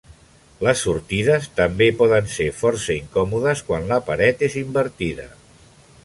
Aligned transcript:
Les 0.67 0.79
sortides 0.85 1.43
també 1.59 1.89
poden 1.99 2.31
ser 2.35 2.47
força 2.61 2.95
incòmodes 2.95 3.61
quan 3.67 3.85
la 3.91 3.99
paret 4.07 4.41
és 4.49 4.55
invertida. 4.63 5.27